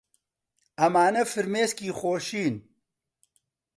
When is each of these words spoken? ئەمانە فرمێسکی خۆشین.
ئەمانە 0.81 1.23
فرمێسکی 1.33 1.89
خۆشین. 1.99 2.55